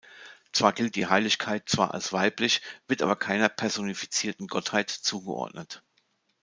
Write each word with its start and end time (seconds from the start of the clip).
Zwar 0.51 0.73
gilt 0.73 0.95
die 0.95 1.05
Heiligkeit 1.05 1.69
zwar 1.69 1.93
als 1.93 2.11
weiblich, 2.11 2.63
wird 2.87 3.03
aber 3.03 3.15
keiner 3.15 3.49
personifizierten 3.49 4.47
Gottheit 4.47 4.89
zugeordnet. 4.89 5.83